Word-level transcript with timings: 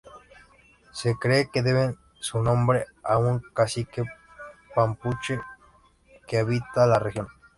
Se 0.93 1.15
cree 1.15 1.51
que 1.51 1.61
debe 1.61 1.95
su 2.19 2.41
nombre 2.41 2.87
a 3.03 3.19
un 3.19 3.39
cacique 3.53 4.03
mapuche 4.75 5.39
que 6.25 6.39
habitaba 6.39 6.87
la 6.87 6.97
región. 6.97 7.27